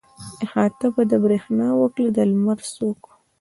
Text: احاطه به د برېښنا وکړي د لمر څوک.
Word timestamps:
احاطه 0.45 0.87
به 0.95 1.01
د 1.11 1.13
برېښنا 1.23 1.67
وکړي 1.81 2.07
د 2.13 2.17
لمر 2.31 2.59
څوک. 2.75 2.99